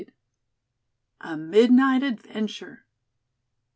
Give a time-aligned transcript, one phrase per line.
[1.21, 2.85] A MIDNIGHT ADVENTURE.